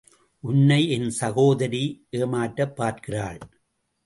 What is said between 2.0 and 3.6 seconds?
ஏமாற்றப் பார்க்கிறாள்.